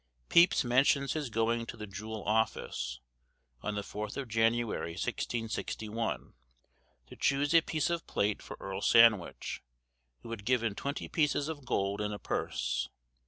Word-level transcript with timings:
Pepys 0.29 0.63
mentions 0.63 1.13
his 1.13 1.29
going 1.29 1.67
to 1.67 1.77
the 1.77 1.85
jewell 1.85 2.23
office, 2.23 2.99
on 3.61 3.75
the 3.75 3.83
4th 3.83 4.17
of 4.17 4.27
January, 4.27 4.93
1661, 4.93 6.33
to 7.05 7.15
choose 7.15 7.53
a 7.53 7.61
piece 7.61 7.91
of 7.91 8.07
plate 8.07 8.41
for 8.41 8.57
Earl 8.59 8.81
Sandwich, 8.81 9.61
who 10.23 10.31
had 10.31 10.43
given 10.43 10.73
twenty 10.73 11.07
pieces 11.07 11.47
of 11.47 11.65
gold 11.67 12.01
in 12.01 12.11
a 12.13 12.17
purse. 12.17 12.89